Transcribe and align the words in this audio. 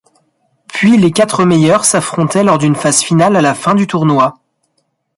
Puis 0.65 0.97
les 0.97 1.11
quatre 1.11 1.45
meilleurs 1.45 1.85
s'affrontaient 1.85 2.43
lors 2.43 2.57
d'une 2.57 2.73
phase 2.73 3.03
finale 3.03 3.35
à 3.35 3.41
la 3.41 3.53
fin 3.53 3.75
du 3.75 3.85
tournoi. 3.85 4.33